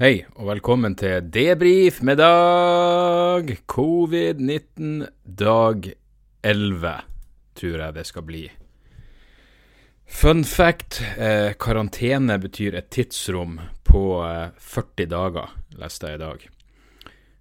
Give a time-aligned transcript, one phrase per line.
[0.00, 5.88] Hei, og velkommen til debrif med dag covid-19 dag
[6.40, 6.92] 11,
[7.60, 8.40] tror jeg det skal bli.
[10.08, 16.48] Fun fact, eh, karantene betyr et tidsrom på eh, 40 dager, leste jeg i dag.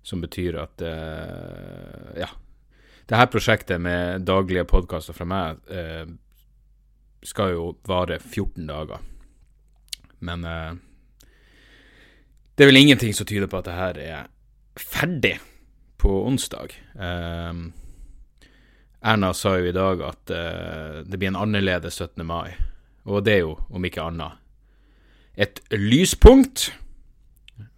[0.04, 2.28] Som betyr at eh, ja.
[3.08, 6.12] Det her prosjektet med daglige podkaster fra meg eh,
[7.24, 9.00] skal jo vare 14 dager.
[10.20, 10.89] Men eh,
[12.60, 14.24] det er vel ingenting som tyder på at det her er
[14.76, 15.38] ferdig
[15.96, 16.74] på onsdag.
[17.00, 17.70] Um,
[19.00, 22.26] Erna sa jo i dag at uh, det blir en annerledes 17.
[22.28, 22.52] mai,
[23.08, 24.44] og det er jo, om ikke annet,
[25.40, 26.74] et lyspunkt.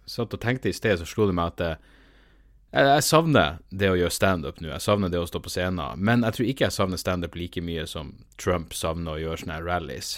[0.02, 1.92] Satt og tenkte i sted, så slo det meg at uh,
[2.74, 6.26] jeg, savner det å gjøre standup nå, jeg savner det å stå på scenen, men
[6.26, 10.10] jeg tror ikke jeg savner standup like mye som Trump savner å gjøre sånne rallies.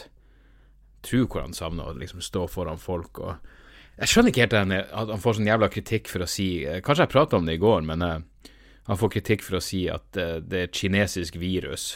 [1.02, 3.60] Jeg tror hvor han savner å liksom stå foran folk og
[3.94, 7.06] jeg skjønner ikke helt at han får sånn jævla kritikk for å si eh, Kanskje
[7.06, 8.16] jeg prata om det i går, men uh,
[8.90, 11.92] han får kritikk for å si at uh, det er et kinesisk virus.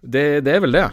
[0.00, 0.86] Det, det, er vel det.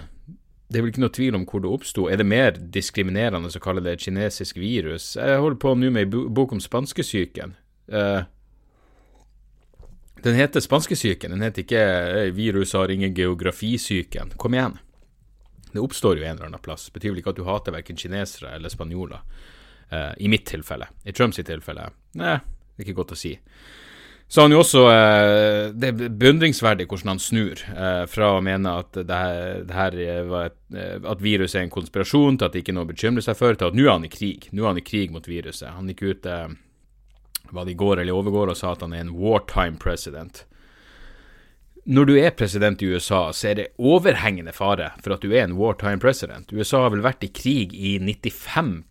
[0.72, 2.08] Det er vel ikke noe tvil om hvor det oppsto.
[2.10, 5.14] Er det mer diskriminerende å kalle det et kinesisk virus?
[5.20, 7.54] Jeg holder på nå med ei bok om spanskesyken.
[10.22, 14.38] Den heter spanskesyken, den heter ikke 'virus har ingen geografisyken'.
[14.38, 14.78] Kom igjen.
[15.74, 16.90] Det oppstår jo en eller annen plass.
[16.94, 19.26] Betyr vel ikke at du hater verken kinesere eller spanjoler.
[19.92, 20.88] Uh, I mitt tilfelle.
[21.04, 23.34] I Trumps tilfelle Nei, det er ikke godt å si.
[24.32, 28.72] Så han jo også uh, Det er beundringsverdig hvordan han snur uh, fra å mene
[28.80, 29.98] at det her, det her
[30.46, 30.60] et,
[31.04, 33.58] at viruset er en konspirasjon, til at det ikke er noe å bekymre seg for,
[33.58, 34.48] til at nå er han i krig.
[34.56, 35.74] Nå er han i krig mot viruset.
[35.76, 36.30] Han gikk ut
[37.52, 40.46] hva det i går eller overgår og sa at han er en wartime president.
[41.84, 45.48] Når du er president i USA, så er det overhengende fare for at du er
[45.48, 46.54] en wartime president.
[46.54, 48.86] USA har vel vært i krig i 95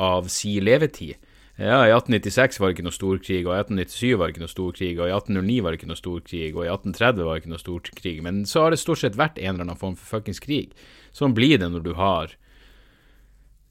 [0.00, 1.18] av si levetid.
[1.60, 4.52] Ja, I 1896 var det ikke noe storkrig, og i 1897 var det ikke noe
[4.54, 7.52] storkrig, og i 1809 var det ikke noe storkrig, og i 1830 var det ikke
[7.52, 8.14] noe storkrig.
[8.24, 10.72] Men så har det stort sett vært en eller annen form for fuckings krig.
[11.12, 12.32] Sånn blir det når du har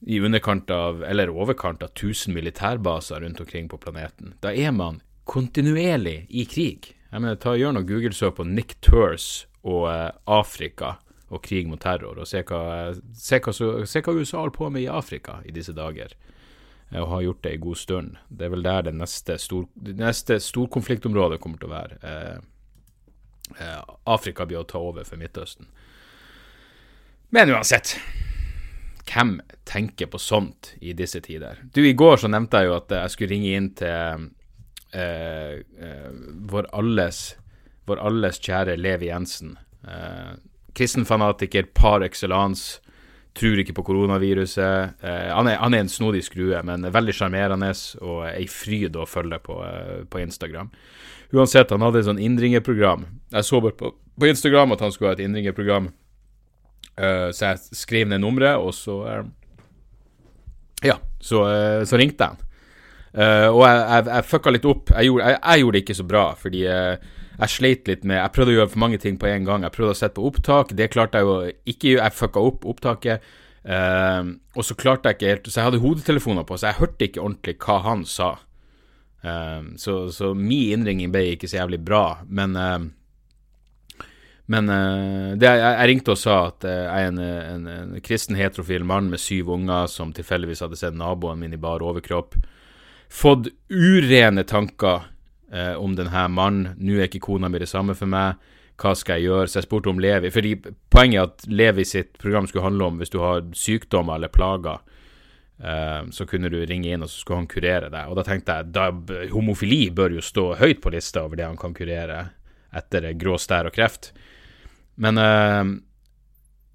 [0.05, 4.35] i underkant av, eller overkant av 1000 militærbaser rundt omkring på planeten.
[4.43, 6.93] Da er man kontinuerlig i krig.
[7.09, 11.81] Jeg mener, ta Gjør noe Google-søk på Nick Tours og eh, Afrika og krig mot
[11.81, 15.53] terror, og se hva, se, hva, se hva, USA holder på med i Afrika i
[15.55, 16.15] disse dager,
[16.91, 18.15] eh, og har gjort det en god stund.
[18.29, 19.67] Det er vel der det neste, stor,
[20.49, 21.99] storkonfliktområdet kommer til å være.
[22.01, 22.39] Eh,
[23.59, 25.69] eh, Afrika blir å ta over for Midtøsten.
[27.29, 27.93] Men uansett,
[29.09, 29.37] hvem
[29.69, 31.61] tenker på sånt i disse tider?
[31.73, 34.25] Du, i går så nevnte jeg jo at jeg skulle ringe inn til
[34.97, 36.09] eh, eh,
[36.49, 37.21] vår alles
[37.89, 39.55] vår alles kjære Levi Jensen.
[39.87, 40.33] Eh,
[40.73, 42.79] kristenfanatiker par excellence.
[43.37, 44.99] Tror ikke på koronaviruset.
[45.01, 47.69] Eh, han, er, han, er, en snodig skrue, men veldig sjarmerende
[48.01, 50.71] og ei fryd å følge på, eh, på, Instagram.
[51.31, 53.05] Uansett, han hadde et sånn innringerprogram.
[53.35, 55.91] Jeg så bare på, på, Instagram at han skulle ha et innringerprogram,
[56.97, 59.23] eh, så jeg skrev ned nummeret, og så eh,
[60.89, 62.43] Ja, så, eh, så, ringte han.
[63.13, 64.91] Eh, og jeg, jeg, jeg fucka litt opp.
[64.95, 66.65] Jeg gjorde, jeg, jeg gjorde, det ikke så bra, fordi
[67.39, 69.63] jeg sleit litt med Jeg prøvde å gjøre for mange ting på en gang.
[69.63, 70.73] Jeg prøvde å sette på opptak.
[70.75, 71.37] Det klarte jeg jo
[71.71, 71.95] ikke.
[71.95, 73.25] Jeg fucka opp opptaket.
[73.63, 77.05] Uh, og så klarte jeg ikke helt Så jeg hadde hodetelefoner på, så jeg hørte
[77.05, 78.29] ikke ordentlig hva han sa.
[79.23, 82.05] Uh, så, så min innringing ble ikke så jævlig bra.
[82.27, 82.79] Men uh,
[84.49, 88.81] men det, jeg, jeg, ringte og sa at jeg er en, en, en, kristen heterofil
[88.81, 92.33] mann med syv unger som tilfeldigvis hadde sett naboen min i bar overkropp.
[93.13, 95.05] Fått urene tanker
[95.51, 96.75] eh, om denne mannen.
[96.77, 98.39] Nå er ikke kona mi det samme for meg.
[98.79, 99.49] Hva skal jeg gjøre?
[99.49, 100.31] Så jeg spurte om Levi.
[100.31, 100.53] Fordi
[100.89, 104.79] Poenget er at Levi sitt program skulle handle om hvis du har sykdommer eller plager,
[105.59, 108.07] eh, så kunne du ringe inn, og så skulle han kurere deg.
[108.07, 108.89] Og da tenkte jeg da,
[109.33, 112.29] homofili bør jo stå høyt på lista over det han kan kurere
[112.75, 114.11] etter grå stær og kreft.
[114.99, 115.77] Men eh,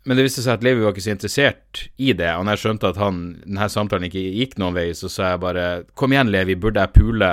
[0.04, 2.28] men det viste seg at Levi var ikke så interessert i det.
[2.36, 5.40] Og når jeg skjønte at han, denne samtalen ikke gikk noen vei, så sa jeg
[5.40, 7.30] bare Kom igjen, Levi, burde jeg pule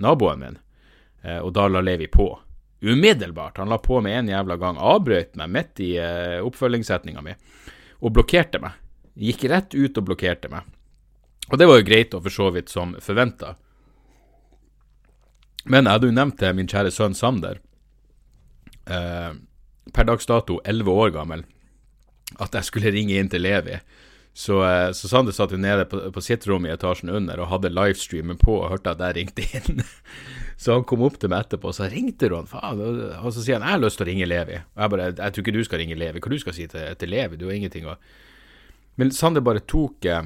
[0.00, 0.56] naboen min?
[1.24, 2.28] Eh, og da la Levi på.
[2.84, 3.58] Umiddelbart.
[3.58, 4.78] Han la på med en jævla gang.
[4.78, 7.32] Avbrøt meg midt i uh, oppfølgingssetninga mi
[8.04, 8.76] og blokkerte meg.
[9.16, 10.66] Gikk rett ut og blokkerte meg.
[11.48, 13.54] Og det var jo greit, og for så vidt som forventa.
[15.64, 17.60] Men jeg hadde jo nevnt til min kjære sønn Sander,
[18.86, 19.32] eh,
[19.92, 21.44] per dags dato 11 år gammel,
[22.36, 23.78] at jeg skulle ringe inn til Levi.
[24.34, 27.52] Så, eh, så Sander satt jo nede på, på sitt rom i etasjen under og
[27.52, 29.84] hadde livestreamen på og hørte at jeg ringte inn.
[30.56, 32.80] Så han kom opp til meg etterpå og sa ringte du han, faen?
[33.18, 34.60] Og så sier han jeg har lyst til å ringe Levi.
[34.76, 36.22] Og jeg bare jeg tror ikke du skal ringe Levi.
[36.22, 37.40] Hva du skal si til, til Levi?
[37.40, 37.98] Du har ingenting å
[39.00, 40.22] Men Sander bare tok eh,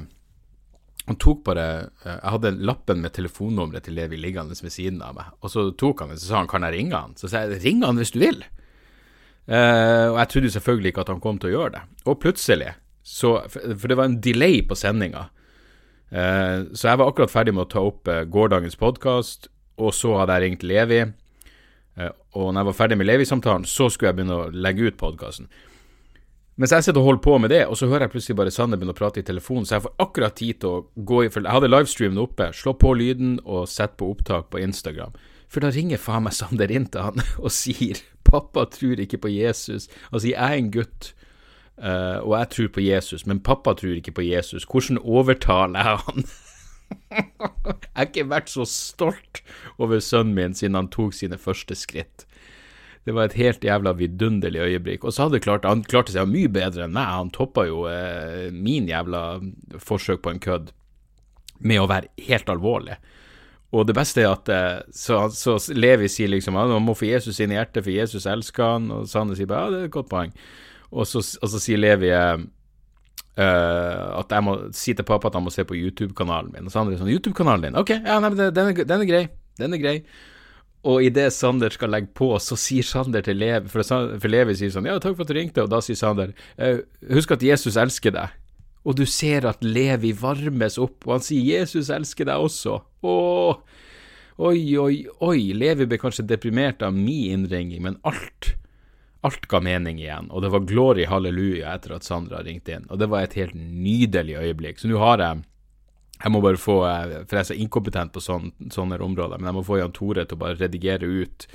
[1.09, 1.65] Han tok bare
[2.05, 6.03] Jeg hadde lappen med telefonnummeret til Levi liggende ved siden av meg, og så tok
[6.03, 7.17] han det, så sa han kan jeg ringe han?
[7.17, 8.43] Så sa jeg ring han hvis du vil.
[9.49, 11.79] Uh, og jeg trodde selvfølgelig ikke at han kom til å gjøre det.
[12.05, 15.23] Og plutselig, så, for det var en delay på sendinga,
[16.13, 19.49] uh, så jeg var akkurat ferdig med å ta opp uh, gårsdagens podkast,
[19.79, 21.01] og så hadde jeg ringt Levi.
[21.99, 25.49] og når jeg var ferdig med Levi-samtalen, så skulle jeg begynne å legge ut podkasten.
[26.59, 28.79] Mens jeg sitter og holder på med det, og så hører jeg plutselig bare Sander
[28.79, 31.47] begynne å prate i telefonen, så jeg får akkurat tid til å gå i Jeg
[31.47, 35.15] hadde livestreamen oppe, slå på lyden og sette på opptak på Instagram.
[35.47, 39.31] For da ringer faen meg Sander inn til han og sier 'pappa tror ikke på
[39.31, 39.87] Jesus'.
[40.11, 41.13] Altså, jeg er en gutt,
[41.79, 44.67] uh, og jeg tror på Jesus, men pappa tror ikke på Jesus.
[44.67, 46.23] Hvordan overtaler jeg han?
[46.89, 49.43] jeg har ikke vært så stolt
[49.77, 52.25] over sønnen min siden han tok sine første skritt.
[53.07, 55.05] Det var et helt jævla vidunderlig øyeblikk.
[55.07, 57.07] Og så hadde klart, han klarte seg mye bedre enn meg.
[57.09, 59.39] Han toppa jo eh, min jævla
[59.81, 60.73] forsøk på en kødd
[61.59, 62.99] med å være helt alvorlig.
[63.75, 67.09] Og det beste er at eh, så, så Levi sier liksom at han må få
[67.09, 68.89] Jesus inn i hjertet, for Jesus elsker han.
[68.93, 70.33] Og Sanne sier bare ja, det er et godt poeng.
[70.89, 72.09] Og så, og så sier Levi
[73.39, 76.67] uh, at jeg må si til pappa at han må se på YouTube-kanalen min.
[76.67, 77.79] Og Sander er sånn YouTube-kanalen din?
[77.79, 79.23] Ok, ja, nei, den, er, den er grei.
[79.59, 79.95] Den er grei.
[80.87, 84.71] Og idet Sander skal legge på, så sier Sander til Levi For, for Levi sier
[84.71, 87.75] sånn 'Ja, takk for at du ringte', og da sier Sander eh, 'Husk at Jesus
[87.75, 88.37] elsker deg'.
[88.87, 92.79] Og du ser at Levi varmes opp, og han sier 'Jesus elsker deg også'.
[93.03, 93.59] Åh,
[94.39, 95.51] oi, oi, oi.
[95.51, 98.55] Levi ble kanskje deprimert av min innringing, men alt
[99.27, 102.85] Alt ga mening igjen, og det var glory halleluja etter at Sandra ringte inn.
[102.87, 104.79] Og det var et helt nydelig øyeblikk.
[104.79, 105.41] Så nå har jeg
[106.19, 109.51] jeg må bare få, eh, for jeg er så inkompetent på sånne, sånne områder, men
[109.51, 111.45] jeg må få Jan Tore til å bare redigere ut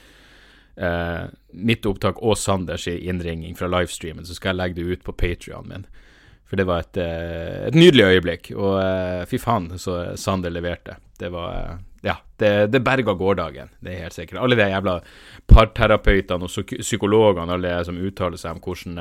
[0.81, 5.17] eh, mitt opptak og Sanders innringing fra livestreamen, så skal jeg legge det ut på
[5.21, 5.85] Patrion min.
[6.55, 11.01] For det var et, eh, et nydelig øyeblikk, og eh, fy faen så Sander leverte.
[11.19, 14.39] Det var eh, Ja, det, det berga gårsdagen, det er helt sikkert.
[14.39, 15.01] Alle de jævla
[15.51, 19.01] parterapeutene og psykologene, alle som uttaler seg om hvordan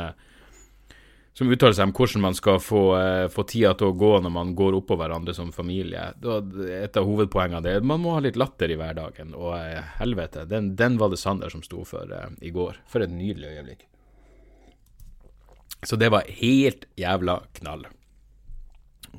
[1.33, 2.83] som uttaler seg om hvordan man skal få,
[3.35, 6.09] få, tida til å gå når man går oppå hverandre som familie.
[6.79, 9.33] Et av hovedpoengene er at man må ha litt latter i hverdagen.
[9.37, 9.53] Og
[9.99, 12.81] helvete, den, den, var det Sander som sto for i går.
[12.87, 13.89] For et nydelig øyeblikk.
[15.83, 17.87] Så det var helt jævla knall.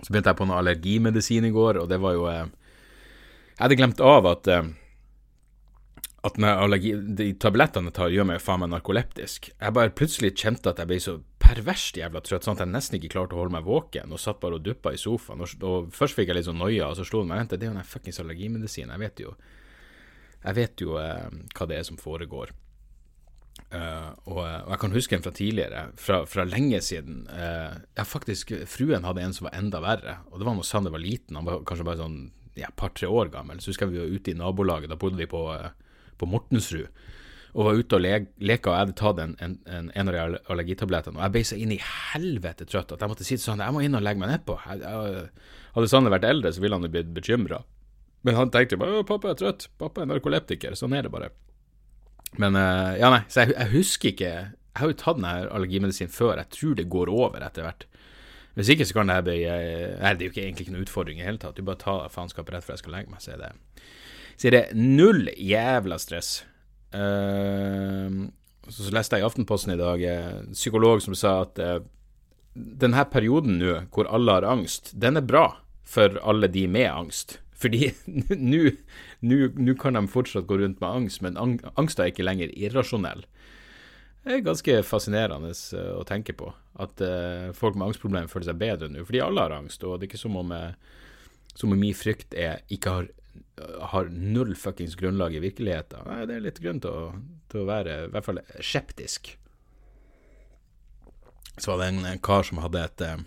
[0.01, 4.01] Så begynte jeg på noe allergimedisin i går, og det var jo Jeg hadde glemt
[4.03, 4.49] av at
[6.25, 9.51] at allergi, de tablettene jeg tar, gjør meg faen meg narkoleptisk.
[9.53, 12.97] Jeg bare plutselig kjente at jeg ble så perverst jævla trøtt, sånn at jeg nesten
[12.97, 15.45] ikke klarte å holde meg våken, og satt bare og duppa i sofaen.
[15.45, 17.69] Og, og først fikk jeg litt sånn noia, og så slo det meg vent, det
[17.69, 18.95] er jo den fuckings allergimedisinen.
[18.97, 19.35] Jeg vet jo
[20.45, 22.51] Jeg vet jo eh, hva det er som foregår.
[23.75, 27.25] Uh, og, og, jeg kan huske en fra tidligere, fra, fra lenge siden.
[27.31, 30.95] Uh, ja, faktisk, fruen hadde en som var enda verre, og det var når Sander
[30.95, 31.39] var liten.
[31.41, 32.21] Han var kanskje bare sånn
[32.61, 33.59] ja, par-tre år gammel.
[33.59, 35.73] Så husker jeg vi var ute i nabolaget, da bodde vi på uh,
[36.21, 36.89] på Mortensrud
[37.55, 40.15] og var ute og le leka, og jeg hadde tatt en, en, en, en av
[40.17, 41.21] de allergitablettene.
[41.21, 43.77] Og jeg ble så inn i helvete trøtt at jeg måtte si til Sander jeg
[43.77, 44.57] må inn og legge meg nedpå.
[44.67, 47.61] Hadde Sander vært eldre, så ville han blitt bekymra.
[48.27, 51.31] Men han tenkte bare 'pappa er trøtt', pappa er narkoleptiker, sånn er det bare.
[52.41, 56.11] Men uh, ja, nei, så jeg, jeg, husker ikke Jeg har jo tatt denne allergimedisinen
[56.11, 57.87] før, jeg tror det går over etter hvert.
[58.55, 60.75] Hvis ikke så kan det her bli uh, Nei, det er jo ikke, egentlig ikke
[60.75, 61.59] noen utfordring i det hele tatt.
[61.59, 63.53] Du bare tar faenskapet rett før jeg skal legge meg, så er det
[64.35, 66.41] så er det null jævla stress.
[66.95, 68.27] Uh,
[68.71, 71.79] så leste jeg i Aftenposten i dag en uh, psykolog som sa at uh,
[72.55, 75.47] denne perioden nå, hvor alle har angst, den er bra
[75.85, 77.39] for alle de med angst.
[77.55, 77.93] Fordi
[79.65, 83.25] nå kan de fortsatt gå rundt med angst, men ang angst er ikke lenger irrasjonell.
[84.25, 86.49] Det er ganske fascinerende uh, å tenke på.
[86.81, 89.05] At uh, folk med angstproblemer føler seg bedre nå.
[89.05, 92.35] Fordi alle har angst, og det er ikke som om, uh, som om min frykt
[92.35, 93.13] er ikke har
[93.81, 96.07] har null fuckings grunnlag i virkeligheten.
[96.09, 97.07] Nei, det er litt grunn til å,
[97.51, 99.35] til å være i hvert fall skeptisk.
[101.57, 103.23] Så var det en, en kar som hadde et, eh,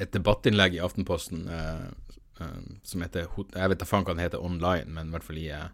[0.00, 2.19] et debattinnlegg i Aftenposten eh, eh,
[2.82, 5.48] som heter Jeg vet da faen hva den heter online, men i hvert fall i,
[5.54, 5.68] eh,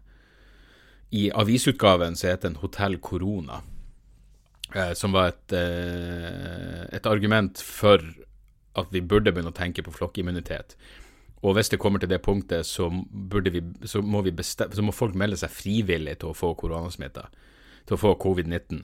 [1.11, 3.61] i avisutgaven så heter den Hotell Korona.
[4.75, 8.03] Eh, som var et, eh, et argument for
[8.77, 10.75] at vi burde begynne å tenke på flokkimmunitet.
[11.45, 15.37] Og hvis det kommer til det punktet, så, vi, så, må, så må, folk melde
[15.37, 17.27] seg frivillig til å få koronasmitta,
[17.85, 18.81] til å få covid-19,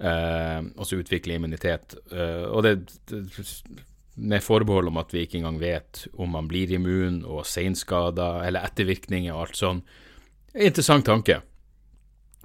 [0.00, 1.96] eh, og så utvikle immunitet.
[2.10, 2.74] Eh, og det,
[4.16, 8.64] med forbehold om at vi ikke engang vet om man blir immun og seinskada eller
[8.64, 9.82] ettervirkninger og alt sånn.
[10.56, 11.42] Interessant tanke.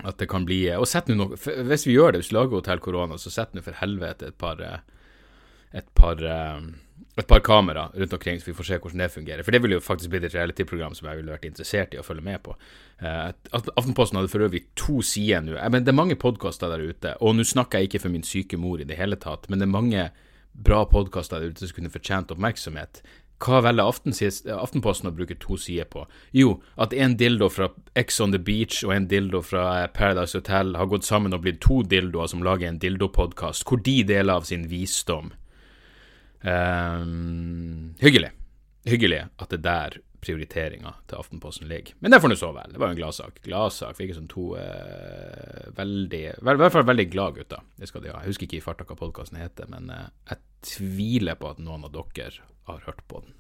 [0.02, 2.80] At det kan bli Og sett nå Hvis vi gjør det, hvis vi lager Hotell
[2.82, 4.80] Korona, så sett nå for helvete et par eh,
[5.78, 6.64] et par eh,
[7.20, 9.44] et par kamera rundt omkring, så vi får se hvordan det fungerer.
[9.44, 12.06] For det ville jo faktisk blitt et reality-program som jeg ville vært interessert i å
[12.08, 12.56] følge med på.
[13.04, 15.58] Uh, Aftenposten hadde for øvrig to sider nå.
[15.60, 18.60] Men det er mange podkaster der ute, og nå snakker jeg ikke for min syke
[18.60, 20.06] mor i det hele tatt, men det er mange
[20.54, 23.02] bra podkaster der ute som kunne fortjent oppmerksomhet.
[23.42, 23.88] Hva velger
[24.62, 26.06] Aftenposten å bruke to sider på?
[26.38, 30.38] Jo, at en dildo fra Ex on the Beach og en dildo fra eh, Paradise
[30.38, 34.38] Hotel har gått sammen og blitt to dildoer som lager en dildopodkast, hvor de deler
[34.38, 35.34] av sin visdom
[36.42, 38.32] Um, hyggelig.
[38.90, 41.96] Hyggelig at det er der prioriteringa til Aftenposten ligger.
[42.00, 42.74] Men det får nå så vel.
[42.74, 43.42] Det var jo en gladsak.
[43.46, 47.64] Gladsak virker som to eh, veldig I hvert fall veldig glad gutter.
[47.78, 48.22] Det skal de ha.
[48.22, 50.42] Jeg husker ikke i farta hva podkasten heter, men eh, jeg
[50.76, 53.34] tviler på at noen av dere har hørt på den.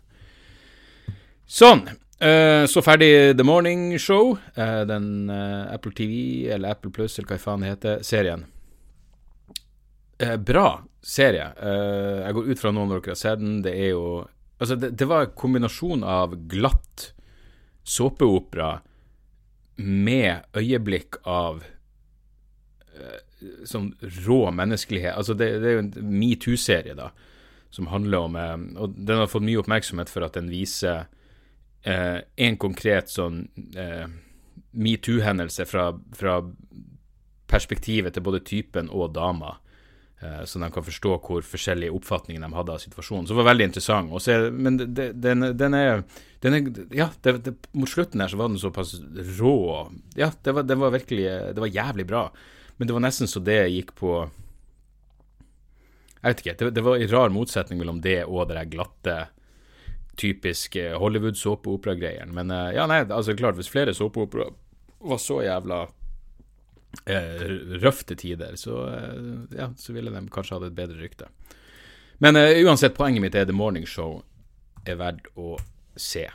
[1.46, 1.86] Sånn.
[2.22, 4.38] Eh, så ferdig The Morning Show.
[4.56, 8.46] den Apple TV, eller Apple Plus, eller hva faen det heter, serien.
[10.46, 11.48] bra serie.
[11.58, 13.62] Jeg går ut fra noen av dere har sett den.
[13.66, 14.06] Det er jo
[14.62, 17.08] Altså, det, det var en kombinasjon av glatt
[17.84, 18.75] såpeopera
[19.82, 23.22] med øyeblikk av uh,
[23.65, 23.91] sånn
[24.22, 25.15] rå menneskelighet.
[25.18, 27.10] Altså, det, det er jo en metoo-serie, da,
[27.74, 31.10] som handler om uh, Og den har fått mye oppmerksomhet for at den viser
[31.82, 33.39] en konkret sånn
[34.77, 36.36] metoo-hendelse fra, fra
[37.50, 39.56] perspektivet til både typen og dama.
[40.22, 43.25] Eh, så de kan forstå hvor forskjellige oppfatninger de hadde av situasjonen.
[43.25, 44.13] Så det var veldig interessant.
[44.22, 46.04] Se, men den, den, er,
[46.44, 48.94] den, er, Ja, det, det, mot slutten her så var den såpass
[49.40, 49.56] rå.
[50.20, 51.25] Ja, det var, det var, virkelig
[51.56, 52.28] Det var jævlig bra.
[52.78, 54.16] Men det var nesten så det gikk på
[56.22, 56.70] Jeg vet ikke.
[56.70, 59.16] Det, var en rar motsetning mellom det og det der glatte,
[60.22, 62.34] typiske Hollywood-såpeopera-greiene.
[62.36, 64.54] Men eh, ja, nei, altså klart, hvis flere såpeoperaer
[65.01, 65.96] var så jævla eh,
[67.81, 71.29] røff til tider, så, eh, ja, så ville de kanskje hatt et bedre rykte.
[72.21, 74.21] Men uh, uansett, poenget mitt er The Morning Show
[74.86, 75.55] er verdt å
[75.98, 76.27] se.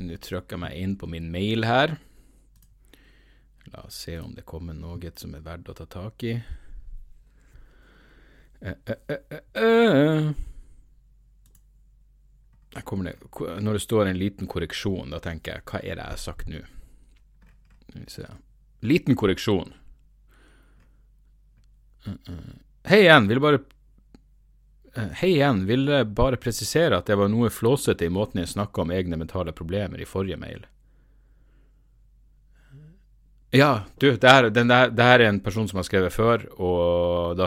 [0.00, 1.96] Nå trykker jeg meg inn på min mail her.
[3.72, 6.36] La oss se om det kommer noe som er verdt å ta tak i.
[8.64, 8.72] Uh,
[9.58, 10.32] uh,
[12.72, 13.16] det,
[13.60, 16.48] når det står en liten korreksjon, da tenker jeg hva er det jeg har sagt
[16.48, 16.62] nå?
[18.86, 19.74] Liten korreksjon.
[22.86, 23.58] Hei igjen, vil bare
[24.94, 28.84] eh, Hei igjen, ville bare presisere at det var noe flåsete i måten jeg snakka
[28.84, 30.66] om egne mentale problemer i forrige mail.
[33.54, 37.46] Ja, du, det her, der, det er en person som har skrevet før, og da,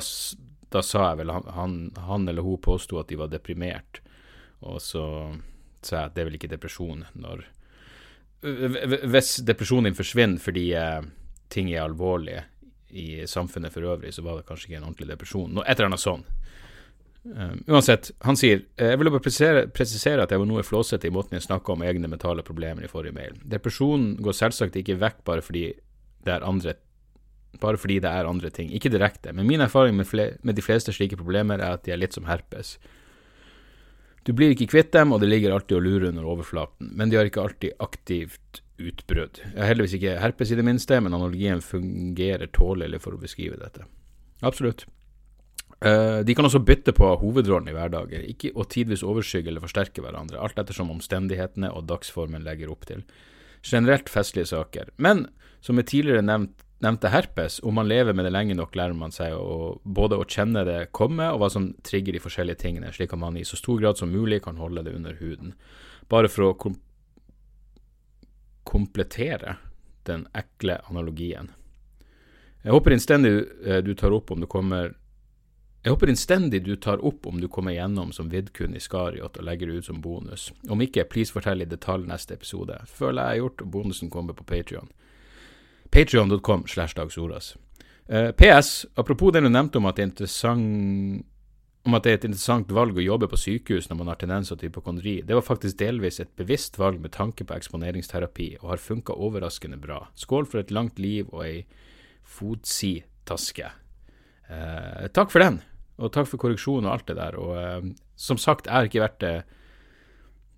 [0.74, 4.02] da sa jeg vel han, han eller hun påsto at de var deprimert,
[4.64, 5.04] og så
[5.86, 7.46] sa jeg at det er vel ikke depresjon når
[9.12, 11.04] Hvis depresjonen din forsvinner fordi eh,
[11.52, 12.46] ting er alvorlige,
[12.92, 15.54] i samfunnet for øvrig, så var det kanskje ikke en ordentlig depresjon.
[15.54, 16.26] Noe, et eller annet sånn.
[17.30, 21.12] Um, uansett, han sier Jeg vil bare presisere, presisere, at jeg var noe flåsete i
[21.12, 23.36] måten jeg snakka om egne mentale problemer i forrige mail.
[23.44, 25.66] Depresjonen går selvsagt ikke vekk bare fordi
[26.26, 26.78] det er andre
[27.60, 28.70] bare fordi det er andre ting.
[28.72, 30.08] Ikke direkte, men min erfaring med,
[30.46, 32.78] med de fleste slike problemer er at de er litt som herpes.
[34.24, 37.18] Du blir ikke kvitt dem, og det ligger alltid og lurer under overflaten, men de
[37.18, 39.42] har ikke alltid aktivt utbrudd.
[39.44, 43.60] Jeg har heldigvis ikke herpes i det minste, men analogien fungerer tålelig for å beskrive
[43.60, 43.86] dette.
[44.46, 44.86] Absolutt.
[45.80, 50.04] Uh, de kan også bytte på hovedrollen i hverdagen, ikke å tidvis overskygge eller forsterke
[50.04, 53.06] hverandre, alt ettersom omstendighetene og dagsformen legger opp til.
[53.64, 54.92] Generelt festlige saker.
[55.00, 55.28] Men
[55.64, 59.12] som jeg tidligere nevnt, nevnte herpes, om man lever med det lenge nok, lærer man
[59.12, 63.16] seg å, både å kjenne det komme, og hva som trigger de forskjellige tingene, slik
[63.16, 65.56] at man i så stor grad som mulig kan holde det under huden.
[66.12, 66.72] Bare for å
[68.70, 69.58] komplettere
[70.06, 71.50] den ekle analogien.
[72.62, 73.32] Jeg håper innstendig
[73.66, 74.94] eh, du tar opp om du kommer
[75.80, 79.70] jeg håper innstendig du tar opp om du kommer gjennom som Vidkun Iskariot og legger
[79.70, 80.50] det ut som bonus.
[80.68, 82.76] Om ikke, please fortell i detalj neste episode.
[82.92, 84.92] Føler jeg har gjort, og bonusen kommer på Patrion.
[85.90, 87.54] Patrion.com slash dagsordas.
[88.10, 91.24] Eh, PS, apropos det du nevnte om at det er interessant
[91.88, 94.60] om at det er et interessant valg å jobbe på sykehus når man har tendenser
[94.60, 95.20] til hypokondri.
[95.26, 99.80] Det var faktisk delvis et bevisst valg med tanke på eksponeringsterapi, og har funka overraskende
[99.80, 100.02] bra.
[100.20, 101.64] Skål for et langt liv og ei
[102.30, 103.72] fotsi-taske.
[104.50, 105.62] Eh, takk for den,
[106.02, 107.40] og takk for korreksjonen og alt det der.
[107.40, 109.38] Og eh, som sagt, jeg har ikke vært det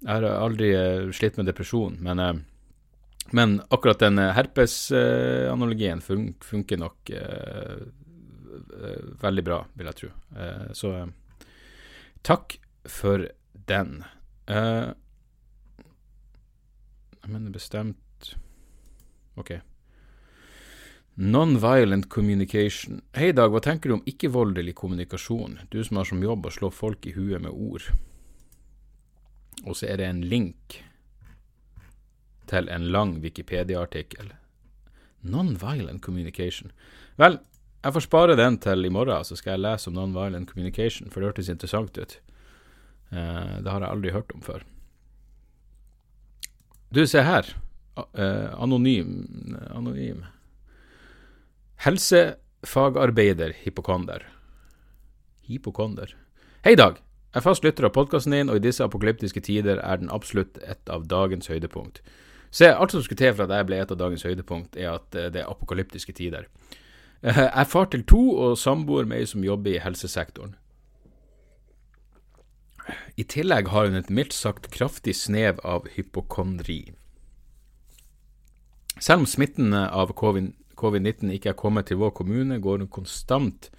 [0.01, 2.38] Jeg har aldri eh, slitt med depresjon, men, eh,
[3.38, 7.84] men akkurat den eh, herpesanalogien fun funker nok eh,
[9.22, 10.10] veldig bra, vil jeg tro.
[10.78, 10.92] så
[12.24, 13.25] Takk for
[13.68, 14.04] den.
[14.50, 14.94] Uh,
[17.22, 17.98] jeg mener bestemt
[19.40, 19.56] Ok.
[21.16, 23.01] Non-violent communication.
[23.16, 25.58] Hei, Dag, hva tenker du om ikke-voldelig kommunikasjon?
[25.72, 27.84] Du som har som jobb å slå folk i huet med ord.
[29.66, 30.82] og så er det en link
[32.50, 34.34] til en lang Wikipedia-artikkel.
[35.22, 36.72] Non-violent communication.
[37.18, 37.40] Vel,
[37.82, 41.22] jeg får spare den til i morgen, så skal jeg lese om non-violent communication, for
[41.22, 42.20] det hørtes interessant ut.
[43.12, 44.64] Eh, det har jeg aldri hørt om før.
[46.92, 47.48] Du, se her.
[47.98, 50.24] Uh, anonym Anonym.
[51.84, 54.26] Helsefagarbeider hypokonder.
[55.48, 56.16] Hypokonder.
[56.64, 57.00] Hei, Dag.
[57.32, 60.60] Jeg er fast lytter av podkasten din, og i disse apokalyptiske tider er den absolutt
[60.68, 62.02] et av dagens høydepunkt.
[62.52, 65.16] Se, alt som skulle til for at jeg ble et av dagens høydepunkt, er at
[65.16, 66.50] eh, det er apokalyptiske tider.
[67.22, 70.56] Jeg er far til to og samboer med ei som jobber i helsesektoren.
[73.13, 76.96] I tillegg har hun et mildt sagt kraftig snev av hypokondri.
[78.98, 83.70] Selv om smitten av covid-19 ikke er kommet til vår kommune, går hun konstant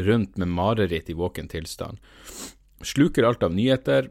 [0.00, 2.00] rundt med mareritt i våken tilstand.
[2.80, 4.08] Sluker alt av nyheter,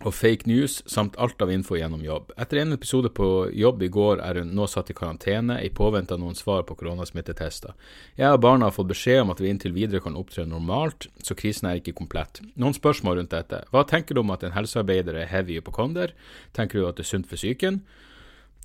[0.00, 2.30] og fake news, samt alt av info gjennom jobb.
[2.40, 6.16] Etter en episode på jobb i går er hun nå satt i karantene i påvente
[6.16, 7.76] av noen svar på koronasmittetester.
[8.16, 11.36] Jeg og barna har fått beskjed om at vi inntil videre kan opptre normalt, så
[11.36, 12.40] krisen er ikke komplett.
[12.56, 13.62] Noen spørsmål rundt dette.
[13.74, 16.16] Hva tenker du om at en helsearbeider er heavy hypokonder?
[16.56, 17.82] Tenker du at det er sunt for psyken?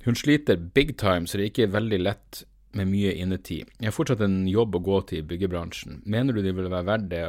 [0.06, 3.72] Hun sliter big time, så det er ikke veldig lett med mye innetid.
[3.80, 6.04] Jeg har fortsatt en jobb å gå til i byggebransjen.
[6.06, 7.26] Mener du det vil være verdt det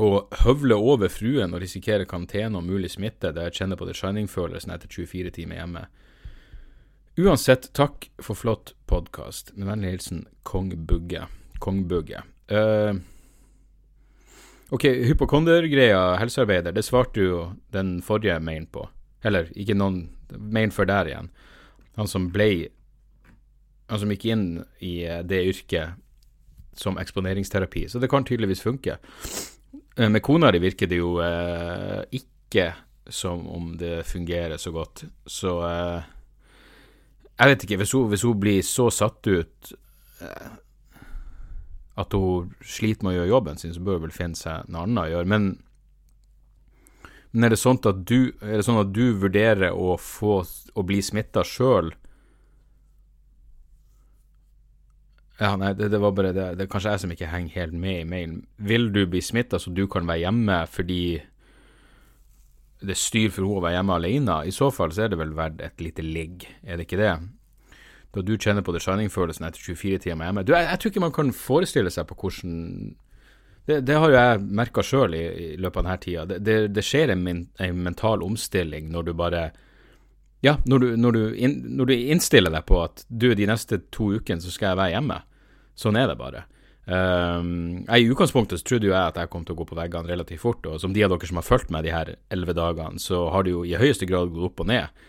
[0.00, 3.96] å høvle over fruen og risikere karantene og mulig smitte, der jeg kjenner på The
[3.96, 5.84] shining-følelsen etter 24 timer hjemme.
[7.20, 9.52] Uansett, takk for flott podkast.
[9.56, 11.26] Med vennlig hilsen Kong Bugge.
[11.60, 12.22] Kong Bugge.
[12.48, 12.96] Uh,
[14.72, 17.42] ok, hypokondergreia, helsearbeider, det svarte jo
[17.74, 18.86] den forrige mailen på.
[19.22, 21.32] Eller ikke noen mail før der igjen.
[22.00, 22.70] Han som ble
[23.92, 24.44] Han som gikk inn
[24.80, 25.98] i det yrket
[26.72, 27.88] som eksponeringsterapi.
[27.88, 28.96] Så det kan tydeligvis funke.
[29.96, 32.70] Eh, med kona di virker det jo eh, ikke
[33.08, 36.02] som om det fungerer så godt, så eh,
[37.38, 39.72] Jeg vet ikke, hvis hun, hvis hun blir så satt ut
[40.20, 40.50] eh,
[41.98, 44.84] at hun sliter med å gjøre jobben sin, så bør hun vel finne seg noe
[44.86, 45.28] annet å gjøre.
[45.32, 45.48] Men,
[47.32, 50.86] men er, det sånn at du, er det sånn at du vurderer å, få, å
[50.86, 51.90] bli smitta sjøl
[55.42, 56.46] Ja, nei, det, det var bare det.
[56.58, 58.40] Det er kanskje jeg som ikke henger helt med i mailen.
[58.62, 61.02] Vil du bli smitta så du kan være hjemme fordi
[62.82, 64.36] det er styr for henne å være hjemme alene?
[64.46, 67.14] I så fall så er det vel verdt et lite ligg, er det ikke det?
[68.12, 70.44] Da du kjenner på det shining-følelsen etter 24 timer hjemme.
[70.44, 72.54] Du, jeg, jeg, tror ikke man kan forestille seg på hvordan
[73.66, 76.24] Det, det har jo jeg merka sjøl i, i, løpet av denne tida.
[76.38, 79.42] Det, det, skjer en, min, en, mental omstilling når du bare
[80.42, 83.78] ja, når du, når, du in, når du, innstiller deg på at du, de neste
[83.94, 85.20] to ukene så skal jeg være hjemme.
[85.78, 86.46] Sånn er det bare.
[86.84, 90.42] Um, I utgangspunktet trodde jo jeg at jeg kom til å gå på veggene relativt
[90.42, 93.28] fort, og som de av dere som har fulgt meg de her elleve dagene, så
[93.30, 95.04] har det jo i høyeste grad gått opp og ned.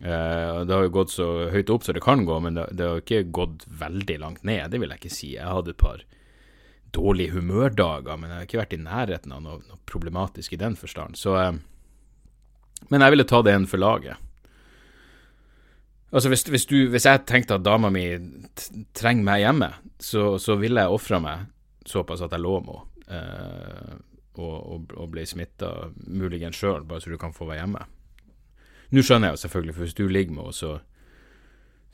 [0.00, 2.88] Uh, det har jo gått så høyt opp som det kan gå, men det, det
[2.88, 5.34] har ikke gått veldig langt ned, det vil jeg ikke si.
[5.36, 6.06] Jeg hadde et par
[6.94, 10.78] dårlige humørdager, men jeg har ikke vært i nærheten av noe, noe problematisk i den
[10.80, 11.20] forstand.
[11.20, 11.52] Så, uh,
[12.88, 14.23] men jeg ville ta det en for laget.
[16.14, 18.04] Altså hvis, hvis, du, hvis, jeg tenkte at dama mi
[18.94, 21.48] trenger meg hjemme, så, så ville jeg ofra meg
[21.84, 22.90] såpass at jeg lå med henne.
[23.04, 23.96] Eh,
[24.34, 25.70] og, og, og, ble smitta,
[26.10, 27.82] muligens sjøl, bare så du kan få være hjemme.
[28.94, 30.70] Nå skjønner jeg jo selvfølgelig, for hvis du ligger med henne, så,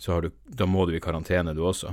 [0.01, 1.93] så du, da må du i karantene, du også.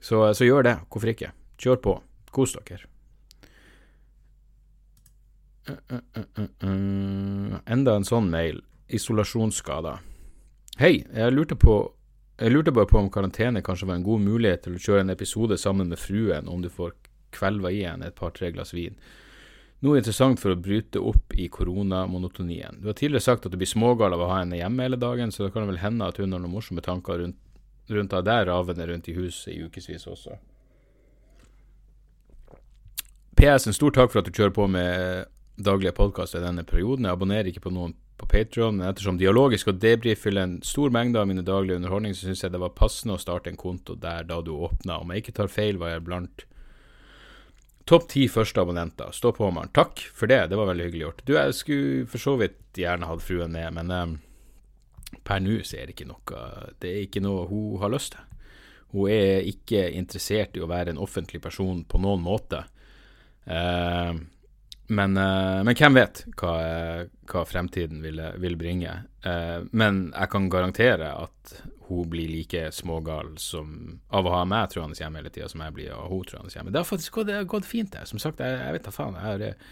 [0.00, 0.76] Så, så gjør det.
[0.90, 1.32] Hvorfor ikke?
[1.60, 1.96] Kjør på.
[2.34, 2.86] Kos dere.
[5.70, 8.62] Uh, uh, uh, Enda en sånn mail.
[8.90, 10.00] Isolasjonsskader.
[10.78, 11.80] Hei, jeg lurte på
[12.40, 15.12] jeg lurte bare på om karantene kanskje var en god mulighet til å kjøre en
[15.12, 16.94] episode sammen med fruen, om du får
[17.36, 18.96] kvelva i henne et par-tre glass vin.
[19.84, 22.80] Noe interessant for å bryte opp i koronamonotonien.
[22.80, 25.32] Du har tidligere sagt at du blir smågal av å ha henne hjemme hele dagen,
[25.32, 27.36] så det kan vel hende at hun har noen morsomme tanker rundt,
[27.92, 30.36] rundt av der ravende rundt i huset i ukevis også.
[33.36, 35.28] PS, en stor takk for at du kjører på med
[35.60, 37.04] daglige podkaster i denne perioden.
[37.04, 40.92] Jeg abonnerer ikke på noen på Patron, men ettersom dialogisk og debrief fyller en stor
[40.92, 43.96] mengde av mine daglige underholdning, så syns jeg det var passende å starte en konto
[43.98, 45.00] der da du åpna.
[45.00, 46.44] Om jeg ikke tar feil, var jeg blant
[47.90, 49.14] topp ti første abonnenter.
[49.16, 49.72] Stå på, Maren.
[49.74, 51.22] Takk for det, det var veldig hyggelig gjort.
[51.26, 54.16] Du, jeg skulle for så vidt gjerne hatt fruen med, men um,
[55.26, 56.42] per nå så er det ikke noe
[56.78, 58.26] Det er ikke noe hun har lyst til.
[58.90, 62.64] Hun er ikke interessert i å være en offentlig person på noen måte.
[63.46, 64.18] Uh,
[64.90, 66.54] men, uh, men, hvem vet hva,
[67.30, 68.92] hva fremtiden vil, vil bringe.
[69.22, 71.52] Uh, men jeg kan garantere at
[71.86, 75.76] hun blir like smågal som, av å ha meg truende hjemme hele tida som jeg
[75.76, 76.72] blir av hun truende hjemme.
[76.74, 78.02] Det har faktisk gått, har gått fint, det.
[78.10, 79.18] Som sagt, jeg, jeg vet da faen.
[79.18, 79.62] Jeg har,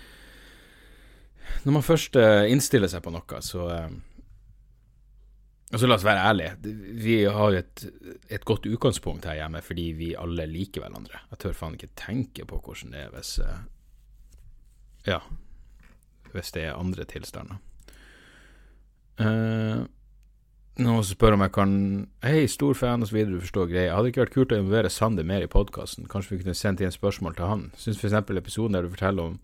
[1.65, 2.19] Når man først
[2.53, 3.89] innstiller seg på noe, så uh,
[5.69, 6.53] så la oss være ærlige.
[6.97, 7.83] Vi har jo et,
[8.31, 11.27] et, godt utgangspunkt her hjemme fordi vi alle liker hverandre.
[11.35, 13.35] Jeg tør faen ikke tenke på hvordan det er hvis
[15.07, 15.21] Ja,
[16.33, 17.61] hvis det er andre tilstander.
[19.19, 19.87] Uh,
[20.79, 21.73] noen som spør om jeg kan
[22.23, 23.19] Hei, stor fan, osv.
[23.27, 23.95] Du forstår greia.
[23.97, 26.07] Hadde det ikke vært kult å involvere Sander mer i podkasten?
[26.11, 27.65] Kanskje vi kunne sendt inn spørsmål til han?
[27.79, 28.15] Syns f.eks.
[28.15, 29.39] episoden der du forteller om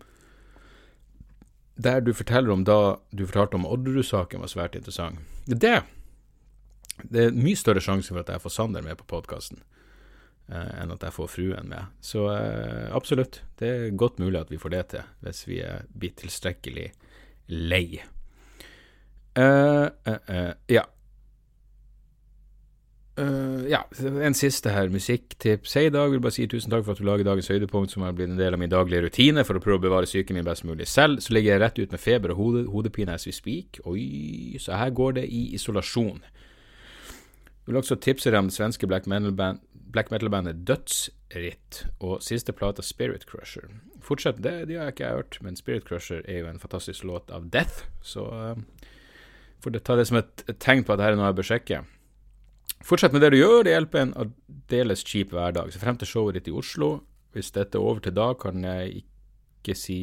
[1.75, 5.19] Der du forteller om da du fortalte om Odderud-saken, var svært interessant.
[5.45, 5.59] Det
[7.03, 9.74] Det er mye større sjanse for at jeg får Sander med på podkasten eh,
[10.53, 11.93] enn at jeg får fruen med.
[12.05, 15.61] Så eh, absolutt, det er godt mulig at vi får det til, hvis vi
[15.97, 16.89] blitt tilstrekkelig
[17.53, 17.87] lei.
[19.35, 20.85] Uh, uh, uh, ja.
[23.15, 25.77] Ja, en siste her, musikktips.
[25.77, 26.09] Hei, Dag.
[26.11, 28.39] Vil bare si tusen takk for at du lager dagens høydepunkt, som har blitt en
[28.39, 30.83] del av min daglige rutine for å prøve å bevare psyken min best mulig.
[30.91, 33.79] Selv så ligger jeg rett ut med feber og hode, hodepine as we speak.
[33.87, 36.19] Oi, så her går det i isolasjon.
[37.65, 39.63] Jeg vil også tipse deg om det svenske black metal-bandet
[40.13, 43.71] metal Dødsritt og siste plate Spirit Crusher.
[44.05, 47.31] Fortsett, det, de har jeg ikke hørt, men Spirit Crusher er jo en fantastisk låt
[47.33, 48.91] av Death, så uh,
[49.65, 51.81] får ta det som et tegn på at dette er noe jeg bør sjekke.
[52.85, 55.73] Fortsett med det du gjør, det hjelper en aldeles kjip hverdag.
[55.73, 56.99] Se frem til showet ditt i Oslo.
[57.33, 59.99] Hvis dette er over til da, kan jeg ikke si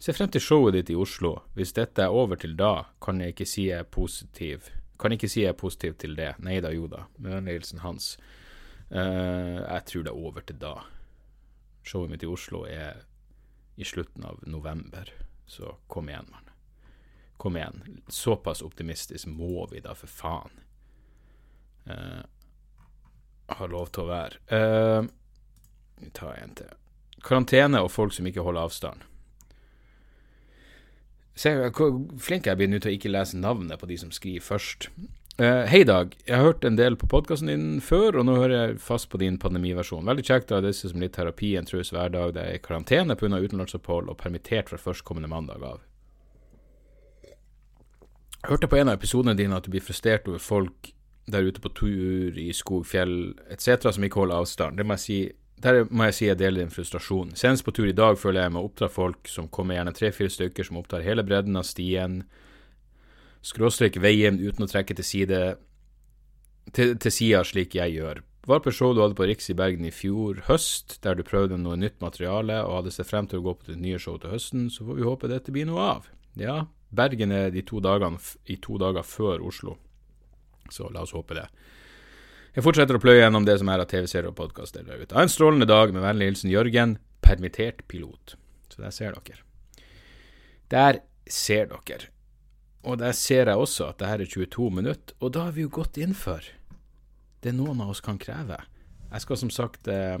[0.00, 1.38] Se frem til showet ditt i Oslo.
[1.56, 4.68] Hvis dette er over til da, kan jeg ikke si jeg er positiv.
[5.00, 6.34] Kan ikke si jeg er positiv til det.
[6.44, 7.04] Nei da, jo da.
[7.22, 8.14] Med hilsen hans.
[8.90, 10.74] Uh, jeg tror det er over til da.
[11.86, 13.04] Showet mitt i Oslo er
[13.76, 15.10] i slutten av november,
[15.46, 16.48] så kom igjen, mann.
[17.36, 18.00] Kom igjen.
[18.08, 20.62] Såpass optimistisk må vi da, for faen.
[21.86, 22.24] Uh,
[23.46, 24.40] har lov til å være.
[24.50, 25.06] Uh,
[26.00, 26.72] vi tar en til.
[27.26, 29.04] Karantene og folk som ikke holder avstand.
[31.36, 34.44] Se hvor flink jeg blir nå til å ikke lese navnet på de som skriver
[34.44, 34.88] først.
[35.36, 36.14] Uh, Hei, Dag.
[36.24, 39.20] Jeg har hørt en del på podkasten din før, og nå hører jeg fast på
[39.20, 40.06] din pandemiversjon.
[40.08, 42.32] Veldig kjekt å ha disse som litt terapi en trues hverdag.
[42.38, 43.36] Det er i karantene pga.
[43.36, 45.84] utenlandsopphold og permittert fra førstkommende mandag av.
[47.26, 50.94] Jeg hørte på en av episodene dine at du blir frustrert over folk
[51.28, 53.90] der ute på tur i skog, fjell etc.
[53.92, 54.78] som ikke holder avstand.
[54.78, 55.20] Det må jeg si,
[55.62, 57.32] der må jeg si jeg deler din frustrasjon.
[57.38, 60.66] Senest på tur i dag føler jeg å oppdra folk som kommer gjerne tre-fire stykker,
[60.68, 62.24] som opptar hele bredden av stien,
[63.46, 65.40] skråstrek veien uten å trekke til side
[66.74, 68.22] til, til sida slik jeg gjør.
[68.46, 71.58] Var på show du hadde på Riks i Bergen i fjor høst, der du prøvde
[71.58, 74.34] noe nytt materiale og hadde sett frem til å gå på ditt nye show til
[74.36, 76.10] høsten, så får vi håpe dette blir noe av.
[76.38, 79.74] Ja, Bergen er de to dagene i to dager før Oslo,
[80.70, 81.48] så la oss håpe det.
[82.56, 85.12] Jeg fortsetter å pløye gjennom det som er av TV-serier og podkaster der ute.
[85.12, 88.32] Ha en strålende dag, med vennlig hilsen Jørgen, permittert pilot.
[88.72, 89.44] Så der ser dere.
[90.72, 92.08] Der ser dere.
[92.80, 95.66] Og der ser jeg også at det her er 22 minutter, og da har vi
[95.66, 96.48] jo gått inn for
[97.44, 98.62] det noen av oss kan kreve.
[99.12, 100.16] Jeg skal som sagt, eh,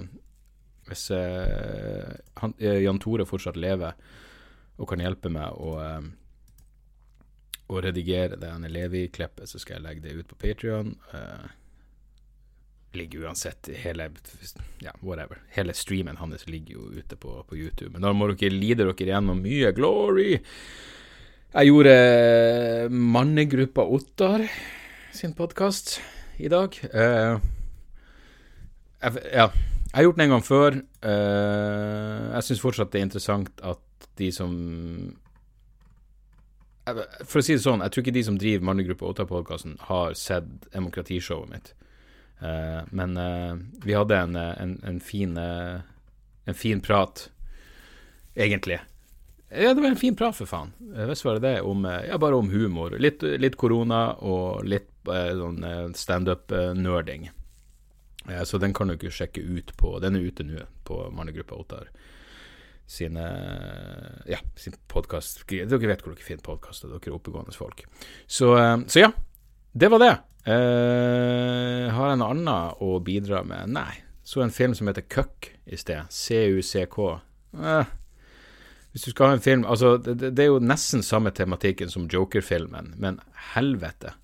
[0.90, 3.96] hvis eh, han, eh, Jan Tore fortsatt lever
[4.76, 6.00] og kan hjelpe meg å eh,
[7.66, 10.92] å redigere det Levi-klippet, så skal jeg legge det ut på Patrion.
[11.10, 11.48] Uh,
[12.96, 14.08] ligger uansett hele
[14.82, 15.40] ja, whatever.
[15.54, 17.92] Hele streamen hans ligger jo ute på, på, YouTube.
[17.92, 20.40] Men da må dere lide dere gjennom mye glory.
[21.56, 21.94] Jeg gjorde
[22.90, 24.44] mannegruppa Ottar
[25.14, 25.98] sin podkast
[26.36, 26.74] i dag.
[26.92, 27.40] Uh,
[29.00, 29.48] jeg, ja.
[29.86, 30.80] Jeg har gjort den en gang før.
[31.00, 34.52] Uh, jeg syns fortsatt det er interessant at de som
[36.86, 40.46] for å si det sånn, jeg tror ikke de som driver Mannegruppa Ottar-podkasten, har sett
[40.70, 41.72] demokratishowet mitt.
[42.42, 45.38] Uh, men uh, vi hadde en, en, en, fin,
[46.44, 47.28] en fin prat,
[48.34, 48.80] egentlig.
[49.48, 50.72] Ja, det var en fin prat, for faen.
[51.08, 51.60] Visst var det det.
[51.62, 52.98] Om, ja, bare om humor.
[52.98, 55.62] Litt, korona og litt sånn
[55.94, 57.28] standup-nerding.
[58.44, 61.92] så den kan du ikke sjekke ut på Den er ute nå på Mannegruppa Ottar
[62.86, 63.22] sine
[64.26, 65.44] Ja, sin podkast.
[65.48, 67.84] Dere vet hvor dere finner podkaster, dere er oppegående folk.
[68.26, 69.10] Så, eh, så, ja,
[69.72, 70.14] det var det.
[70.46, 73.72] Uh, har jeg noe annet å bidra med?
[73.74, 74.02] Nei.
[74.26, 76.06] Så en film som heter Cuck i sted.
[76.10, 77.06] C-U-C-K.
[77.56, 77.88] Uh,
[78.96, 82.06] hvis du skal ha en film Altså, det, det, er jo nesten samme tematikken som
[82.10, 83.18] Joker-filmen, men
[83.54, 84.14] helvete.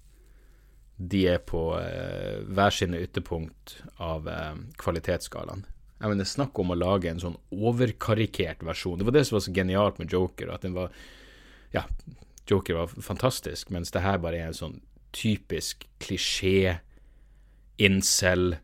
[0.96, 5.66] De er på uh, hver sine ytterpunkt av uh, kvalitetsskalaen.
[5.98, 8.98] Jeg mener, Snakk om å lage en sånn overkarikert versjon.
[8.98, 10.54] Det var det som var så genialt med Joker.
[10.54, 10.94] At den var
[11.74, 11.82] Ja,
[12.48, 14.80] Joker var fantastisk, mens det her bare er en sånn
[15.12, 16.78] typisk klisjé
[17.82, 18.56] incel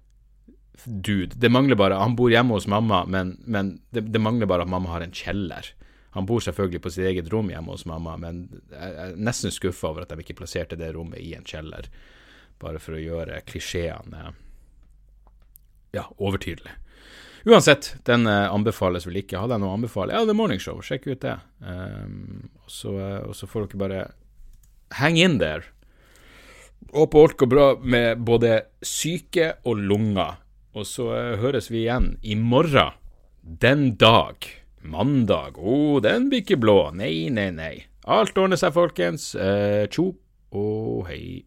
[0.84, 1.36] dude.
[1.36, 4.70] Det mangler bare Han bor hjemme hos mamma, men, men det, det, mangler bare at
[4.70, 5.72] mamma har en kjeller.
[6.16, 9.90] Han bor selvfølgelig på sitt eget rom hjemme hos mamma, men jeg er nesten skuffa
[9.90, 11.90] over at de ikke plasserte det rommet i en kjeller,
[12.62, 14.32] bare for å gjøre klisjeene
[15.92, 16.72] ja, overtydelig.
[17.48, 19.38] Uansett, den eh, anbefales vel ikke.
[19.40, 20.12] Hadde jeg noe å anbefale?
[20.12, 21.36] Ja, The Morning Show, sjekk ut det.
[21.62, 24.00] Um, og, så, eh, og, så, får dere bare
[24.98, 25.64] hang in there.
[26.94, 30.38] Håper alt går bra med både syke og lunger.
[30.76, 32.96] Og så uh, høres vi igjen i morgen.
[33.42, 34.46] Den dag.
[34.82, 35.58] Mandag.
[35.58, 36.78] Å, oh, den blir ikke blå.
[36.96, 37.74] Nei, nei, nei.
[38.08, 39.32] Alt ordner seg, folkens.
[39.36, 40.12] Uh, tjo
[40.56, 41.44] og hei.